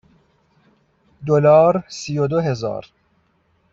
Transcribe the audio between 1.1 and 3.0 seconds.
دلار سی و دو هزار